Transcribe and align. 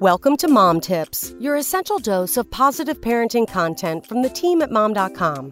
Welcome 0.00 0.36
to 0.36 0.46
Mom 0.46 0.80
Tips, 0.80 1.34
your 1.40 1.56
essential 1.56 1.98
dose 1.98 2.36
of 2.36 2.48
positive 2.52 3.00
parenting 3.00 3.48
content 3.48 4.06
from 4.06 4.22
the 4.22 4.28
team 4.28 4.62
at 4.62 4.70
mom.com. 4.70 5.50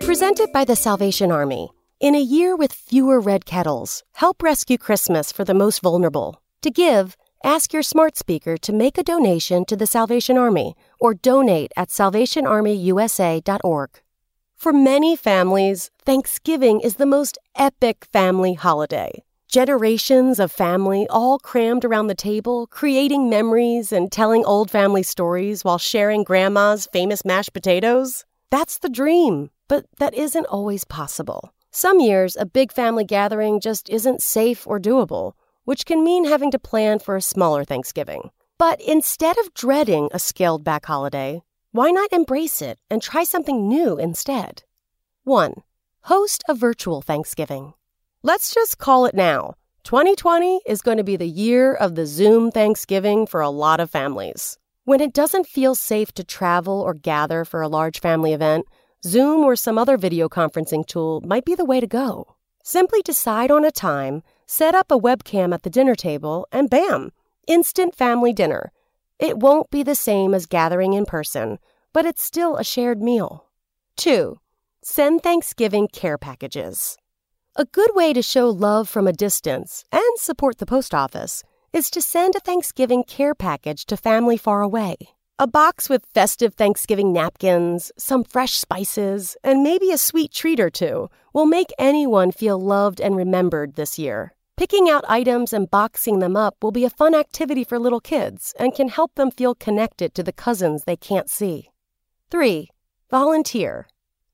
Presented 0.00 0.50
by 0.54 0.64
the 0.64 0.76
Salvation 0.76 1.30
Army. 1.30 1.68
In 2.00 2.14
a 2.14 2.20
year 2.20 2.56
with 2.56 2.72
fewer 2.72 3.20
red 3.20 3.44
kettles, 3.44 4.02
help 4.14 4.42
rescue 4.42 4.78
Christmas 4.78 5.30
for 5.30 5.44
the 5.44 5.52
most 5.52 5.82
vulnerable. 5.82 6.40
To 6.62 6.70
give, 6.70 7.14
ask 7.44 7.74
your 7.74 7.82
smart 7.82 8.16
speaker 8.16 8.56
to 8.56 8.72
make 8.72 8.96
a 8.96 9.04
donation 9.04 9.66
to 9.66 9.76
the 9.76 9.86
Salvation 9.86 10.38
Army 10.38 10.74
or 10.98 11.12
donate 11.12 11.72
at 11.76 11.90
salvationarmyusa.org. 11.90 13.90
For 14.56 14.72
many 14.72 15.16
families, 15.16 15.90
Thanksgiving 16.06 16.80
is 16.80 16.96
the 16.96 17.04
most 17.04 17.36
epic 17.58 18.06
family 18.10 18.54
holiday. 18.54 19.22
Generations 19.56 20.38
of 20.38 20.52
family 20.52 21.06
all 21.08 21.38
crammed 21.38 21.82
around 21.82 22.08
the 22.08 22.14
table, 22.14 22.66
creating 22.66 23.30
memories 23.30 23.90
and 23.90 24.12
telling 24.12 24.44
old 24.44 24.70
family 24.70 25.02
stories 25.02 25.64
while 25.64 25.78
sharing 25.78 26.24
grandma's 26.24 26.86
famous 26.92 27.24
mashed 27.24 27.54
potatoes. 27.54 28.26
That's 28.50 28.76
the 28.76 28.90
dream, 28.90 29.48
but 29.66 29.86
that 29.96 30.12
isn't 30.12 30.44
always 30.44 30.84
possible. 30.84 31.54
Some 31.70 32.00
years, 32.00 32.36
a 32.36 32.44
big 32.44 32.70
family 32.70 33.06
gathering 33.06 33.58
just 33.60 33.88
isn't 33.88 34.20
safe 34.20 34.66
or 34.66 34.78
doable, 34.78 35.32
which 35.64 35.86
can 35.86 36.04
mean 36.04 36.26
having 36.26 36.50
to 36.50 36.58
plan 36.58 36.98
for 36.98 37.16
a 37.16 37.22
smaller 37.22 37.64
Thanksgiving. 37.64 38.28
But 38.58 38.78
instead 38.82 39.38
of 39.38 39.54
dreading 39.54 40.10
a 40.12 40.18
scaled 40.18 40.64
back 40.64 40.84
holiday, 40.84 41.40
why 41.72 41.92
not 41.92 42.12
embrace 42.12 42.60
it 42.60 42.78
and 42.90 43.00
try 43.00 43.24
something 43.24 43.66
new 43.66 43.96
instead? 43.96 44.64
1. 45.24 45.54
Host 46.02 46.44
a 46.46 46.54
virtual 46.54 47.00
Thanksgiving. 47.00 47.72
Let's 48.26 48.52
just 48.52 48.78
call 48.78 49.06
it 49.06 49.14
now. 49.14 49.54
2020 49.84 50.62
is 50.66 50.82
going 50.82 50.96
to 50.96 51.04
be 51.04 51.14
the 51.14 51.28
year 51.28 51.72
of 51.72 51.94
the 51.94 52.06
Zoom 52.06 52.50
Thanksgiving 52.50 53.24
for 53.24 53.40
a 53.40 53.50
lot 53.50 53.78
of 53.78 53.88
families. 53.88 54.58
When 54.82 55.00
it 55.00 55.12
doesn't 55.12 55.46
feel 55.46 55.76
safe 55.76 56.10
to 56.14 56.24
travel 56.24 56.80
or 56.80 56.92
gather 56.92 57.44
for 57.44 57.62
a 57.62 57.68
large 57.68 58.00
family 58.00 58.32
event, 58.32 58.66
Zoom 59.04 59.44
or 59.44 59.54
some 59.54 59.78
other 59.78 59.96
video 59.96 60.28
conferencing 60.28 60.84
tool 60.84 61.20
might 61.20 61.44
be 61.44 61.54
the 61.54 61.64
way 61.64 61.78
to 61.78 61.86
go. 61.86 62.34
Simply 62.64 63.00
decide 63.00 63.52
on 63.52 63.64
a 63.64 63.70
time, 63.70 64.24
set 64.44 64.74
up 64.74 64.90
a 64.90 64.98
webcam 64.98 65.54
at 65.54 65.62
the 65.62 65.70
dinner 65.70 65.94
table, 65.94 66.48
and 66.50 66.68
bam, 66.68 67.12
instant 67.46 67.94
family 67.94 68.32
dinner. 68.32 68.72
It 69.20 69.38
won't 69.38 69.70
be 69.70 69.84
the 69.84 69.94
same 69.94 70.34
as 70.34 70.46
gathering 70.46 70.94
in 70.94 71.06
person, 71.06 71.60
but 71.92 72.06
it's 72.06 72.24
still 72.24 72.56
a 72.56 72.64
shared 72.64 73.00
meal. 73.00 73.46
2. 73.98 74.36
Send 74.82 75.22
Thanksgiving 75.22 75.86
care 75.86 76.18
packages. 76.18 76.96
A 77.58 77.64
good 77.64 77.92
way 77.94 78.12
to 78.12 78.20
show 78.20 78.50
love 78.50 78.86
from 78.86 79.06
a 79.06 79.14
distance 79.14 79.82
and 79.90 80.18
support 80.18 80.58
the 80.58 80.66
post 80.66 80.92
office 80.92 81.42
is 81.72 81.88
to 81.88 82.02
send 82.02 82.34
a 82.36 82.40
Thanksgiving 82.40 83.02
care 83.02 83.34
package 83.34 83.86
to 83.86 83.96
family 83.96 84.36
far 84.36 84.60
away. 84.60 84.96
A 85.38 85.46
box 85.46 85.88
with 85.88 86.04
festive 86.12 86.52
Thanksgiving 86.52 87.14
napkins, 87.14 87.90
some 87.96 88.24
fresh 88.24 88.58
spices, 88.58 89.38
and 89.42 89.62
maybe 89.62 89.90
a 89.90 89.96
sweet 89.96 90.32
treat 90.32 90.60
or 90.60 90.68
two 90.68 91.08
will 91.32 91.46
make 91.46 91.72
anyone 91.78 92.30
feel 92.30 92.60
loved 92.60 93.00
and 93.00 93.16
remembered 93.16 93.76
this 93.76 93.98
year. 93.98 94.34
Picking 94.58 94.90
out 94.90 95.06
items 95.08 95.54
and 95.54 95.70
boxing 95.70 96.18
them 96.18 96.36
up 96.36 96.62
will 96.62 96.72
be 96.72 96.84
a 96.84 96.90
fun 96.90 97.14
activity 97.14 97.64
for 97.64 97.78
little 97.78 98.00
kids 98.00 98.52
and 98.58 98.74
can 98.74 98.90
help 98.90 99.14
them 99.14 99.30
feel 99.30 99.54
connected 99.54 100.14
to 100.14 100.22
the 100.22 100.30
cousins 100.30 100.84
they 100.84 100.96
can't 100.96 101.30
see. 101.30 101.70
3. 102.30 102.68
Volunteer. 103.10 103.88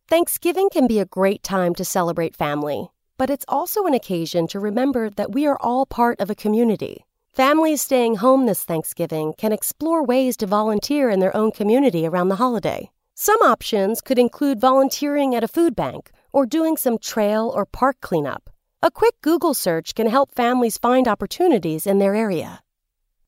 Thanksgiving 0.09 0.71
can 0.73 0.89
be 0.89 0.99
a 0.99 1.05
great 1.05 1.45
time 1.45 1.73
to 1.77 1.85
celebrate 1.85 2.35
family, 2.35 2.91
but 3.19 3.31
it's 3.31 3.45
also 3.49 3.87
an 3.87 3.95
occasion 3.95 4.47
to 4.49 4.61
remember 4.61 5.11
that 5.11 5.33
we 5.33 5.47
are 5.47 5.59
all 5.61 5.87
part 5.87 6.21
of 6.21 6.31
a 6.31 6.35
community. 6.35 7.05
Families 7.33 7.81
staying 7.81 8.17
home 8.17 8.47
this 8.47 8.65
Thanksgiving 8.65 9.33
can 9.39 9.53
explore 9.53 10.05
ways 10.05 10.37
to 10.37 10.47
volunteer 10.47 11.09
in 11.09 11.21
their 11.21 11.35
own 11.37 11.51
community 11.51 12.07
around 12.07 12.29
the 12.29 12.37
holiday. 12.37 12.91
Some 13.15 13.41
options 13.41 14.01
could 14.01 14.19
include 14.19 14.61
volunteering 14.61 15.35
at 15.35 15.45
a 15.45 15.49
food 15.49 15.75
bank 15.75 16.11
or 16.33 16.45
doing 16.45 16.77
some 16.77 16.99
trail 16.99 17.53
or 17.55 17.65
park 17.65 17.97
cleanup. 18.01 18.51
A 18.83 18.91
quick 18.91 19.15
Google 19.23 19.55
search 19.55 19.95
can 19.95 20.09
help 20.09 20.35
families 20.35 20.77
find 20.77 21.07
opportunities 21.07 21.87
in 21.87 22.01
their 22.01 22.15
area. 22.15 22.63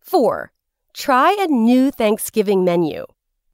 4. 0.00 0.52
Try 0.92 1.36
a 1.38 1.46
new 1.46 1.90
Thanksgiving 1.90 2.64
menu. 2.64 3.06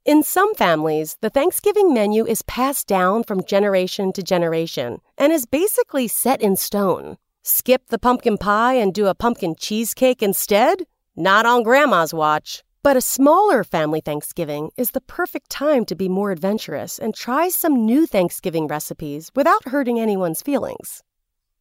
In 0.03 0.23
some 0.23 0.55
families, 0.55 1.17
the 1.21 1.29
Thanksgiving 1.29 1.93
menu 1.93 2.25
is 2.25 2.41
passed 2.41 2.87
down 2.87 3.23
from 3.23 3.43
generation 3.43 4.11
to 4.13 4.23
generation 4.23 4.99
and 5.15 5.31
is 5.31 5.45
basically 5.45 6.07
set 6.07 6.41
in 6.41 6.55
stone. 6.55 7.17
Skip 7.43 7.87
the 7.89 7.99
pumpkin 7.99 8.39
pie 8.39 8.73
and 8.73 8.95
do 8.95 9.05
a 9.05 9.13
pumpkin 9.13 9.53
cheesecake 9.55 10.23
instead? 10.23 10.87
Not 11.15 11.45
on 11.45 11.61
Grandma's 11.61 12.15
watch. 12.15 12.63
But 12.81 12.97
a 12.97 13.01
smaller 13.01 13.63
family 13.63 14.01
Thanksgiving 14.01 14.71
is 14.75 14.89
the 14.89 15.01
perfect 15.01 15.51
time 15.51 15.85
to 15.85 15.93
be 15.93 16.09
more 16.09 16.31
adventurous 16.31 16.97
and 16.97 17.13
try 17.13 17.49
some 17.49 17.85
new 17.85 18.07
Thanksgiving 18.07 18.65
recipes 18.65 19.29
without 19.35 19.67
hurting 19.67 19.99
anyone's 19.99 20.41
feelings. 20.41 21.03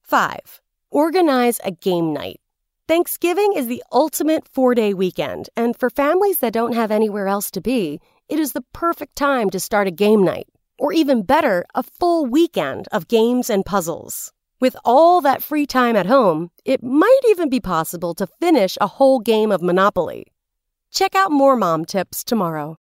5. 0.01 0.63
Organize 0.91 1.61
a 1.63 1.73
game 1.73 2.15
night. 2.15 2.41
Thanksgiving 2.91 3.53
is 3.55 3.69
the 3.69 3.85
ultimate 3.93 4.49
four 4.49 4.75
day 4.75 4.93
weekend, 4.95 5.49
and 5.57 5.79
for 5.79 5.91
families 5.91 6.41
that 6.41 6.53
don't 6.53 6.75
have 6.75 6.91
anywhere 6.91 7.29
else 7.29 7.49
to 7.53 7.61
be, 7.61 8.01
it 8.29 8.41
is 8.41 8.51
the 8.51 8.65
perfect 8.73 9.15
time 9.15 9.49
to 9.51 9.61
start 9.61 9.87
a 9.87 9.93
game 9.93 10.25
night. 10.25 10.49
Or 10.77 10.93
even 10.93 11.23
better, 11.23 11.65
a 11.73 11.85
full 11.85 12.27
weekend 12.27 12.89
of 12.91 13.07
games 13.07 13.49
and 13.49 13.65
puzzles. 13.65 14.33
With 14.61 14.77
all 14.85 15.21
that 15.21 15.41
free 15.41 15.67
time 15.67 15.95
at 15.95 16.07
home, 16.07 16.51
it 16.65 16.83
might 16.83 17.21
even 17.29 17.49
be 17.49 17.61
possible 17.61 18.13
to 18.15 18.27
finish 18.27 18.77
a 18.81 18.89
whole 18.89 19.21
game 19.21 19.53
of 19.53 19.63
Monopoly. 19.63 20.27
Check 20.91 21.15
out 21.15 21.31
more 21.31 21.55
mom 21.55 21.85
tips 21.85 22.25
tomorrow. 22.25 22.77